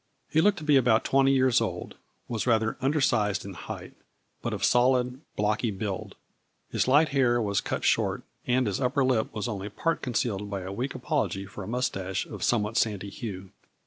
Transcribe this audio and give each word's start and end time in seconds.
He 0.31 0.41
looked 0.41 0.57
to 0.57 0.63
be 0.63 0.77
about 0.77 1.03
twenty 1.05 1.31
years 1.31 1.61
old, 1.61 1.93
was 2.27 2.47
rather 2.47 2.75
undersized 2.81 3.45
in 3.45 3.53
height, 3.53 3.93
but 4.41 4.51
of 4.51 4.63
solid, 4.65 5.21
blocky 5.35 5.69
build. 5.69 6.15
His 6.71 6.87
light 6.87 7.09
hair 7.09 7.39
was 7.39 7.61
cut 7.61 7.83
short, 7.83 8.23
and 8.47 8.65
his 8.65 8.81
upper 8.81 9.03
lip 9.05 9.31
was 9.31 9.47
only 9.47 9.69
part 9.69 10.01
concealed 10.01 10.49
by 10.49 10.61
a 10.61 10.71
weak 10.73 10.95
apology 10.95 11.45
for 11.45 11.63
a 11.63 11.67
mustache 11.67 12.25
of 12.25 12.41
somewhat 12.41 12.77
sandy 12.77 13.11
hue. 13.11 13.51